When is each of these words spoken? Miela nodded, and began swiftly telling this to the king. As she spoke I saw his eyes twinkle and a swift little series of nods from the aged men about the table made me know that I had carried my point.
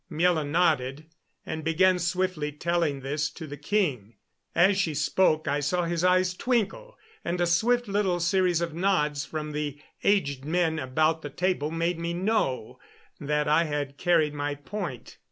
Miela 0.11 0.43
nodded, 0.43 1.05
and 1.45 1.63
began 1.63 1.99
swiftly 1.99 2.51
telling 2.51 3.01
this 3.01 3.29
to 3.29 3.45
the 3.45 3.55
king. 3.55 4.15
As 4.55 4.75
she 4.79 4.95
spoke 4.95 5.47
I 5.47 5.59
saw 5.59 5.83
his 5.85 6.03
eyes 6.03 6.33
twinkle 6.33 6.97
and 7.23 7.39
a 7.39 7.45
swift 7.45 7.87
little 7.87 8.19
series 8.19 8.61
of 8.61 8.73
nods 8.73 9.25
from 9.25 9.51
the 9.51 9.79
aged 10.03 10.43
men 10.43 10.79
about 10.79 11.21
the 11.21 11.29
table 11.29 11.69
made 11.69 11.99
me 11.99 12.15
know 12.15 12.79
that 13.19 13.47
I 13.47 13.65
had 13.65 13.99
carried 13.99 14.33
my 14.33 14.55
point. 14.55 15.19